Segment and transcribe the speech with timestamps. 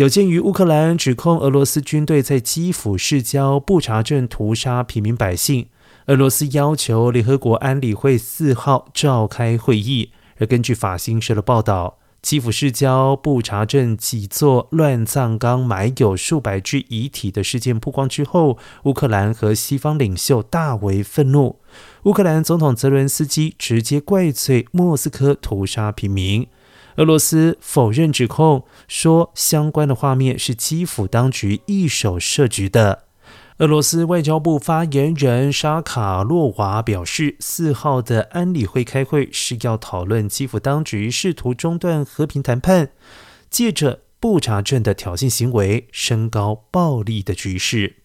[0.00, 5.66] 有鉴于乌克兰指控俄罗斯军队在基辅市郊布查镇屠杀平民百姓，
[6.06, 10.10] 俄罗斯要求联合国安理会四号召开会议。
[10.38, 21.60] 而根据法新社的报道，基辅市郊布查镇几座乱葬岗埋有数百具遗体的事件曝光之后，乌克兰和西方领袖大为愤怒。
[22.04, 26.46] 乌克兰总统泽伦斯基直接怪罪莫斯科屠杀平民。
[26.96, 33.04] 俄罗斯否认指控，说相关的画面是基辅当局一手设局的。
[33.58, 42.90] 俄罗斯外交部发言人沙卡洛娃表示，四号的安理会开会是要讨论基辅当局试图中断和平谈判，
[43.50, 47.96] 借着布查镇的挑衅行为升高暴力的局势。